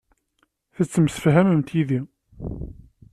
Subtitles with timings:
[0.75, 2.01] Tettemsefhamemt yid-i.